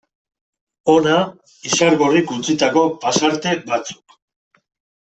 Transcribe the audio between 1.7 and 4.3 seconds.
Izargorrik utzitako pasarte batzuk.